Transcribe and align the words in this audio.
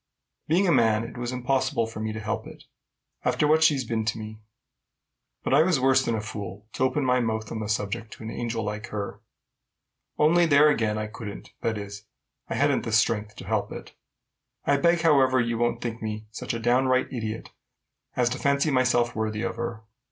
Being 0.47 0.67
a 0.67 0.71
man, 0.71 1.03
it 1.03 1.15
was 1.15 1.31
impossible 1.31 1.85
for 1.85 1.99
me 1.99 2.11
to 2.11 2.19
help 2.19 2.47
it, 2.47 2.63
after 3.23 3.47
what 3.47 3.63
she's 3.63 3.85
been 3.85 4.03
to 4.05 4.17
me. 4.17 4.39
But 5.43 5.53
I 5.53 5.61
was 5.61 5.79
worse 5.79 6.03
than 6.03 6.15
a 6.15 6.21
fool 6.21 6.65
to 6.73 6.83
open 6.83 7.05
my 7.05 7.19
mouth 7.19 7.51
on 7.51 7.59
the 7.59 7.69
subject 7.69 8.11
to 8.13 8.23
an 8.23 8.31
angel 8.31 8.63
like 8.63 8.87
her. 8.87 9.19
Only 10.17 10.47
there 10.47 10.69
again, 10.69 10.97
I 10.97 11.05
couldn't, 11.05 11.51
that 11.61 11.77
is, 11.77 12.05
I 12.49 12.55
hadn't 12.55 12.81
the 12.81 12.91
strength 12.91 13.35
to 13.35 13.45
help 13.45 13.71
it. 13.71 13.93
I 14.65 14.77
beg, 14.77 15.01
however, 15.01 15.39
you 15.39 15.59
won't 15.59 15.81
think 15.81 16.01
me 16.01 16.25
such 16.31 16.55
a 16.55 16.59
downright 16.59 17.13
idiot 17.13 17.51
as 18.15 18.27
to 18.29 18.39
fancy 18.39 18.71
myself 18.71 19.15
worthy 19.15 19.43
of 19.43 19.57
her. 19.57 19.83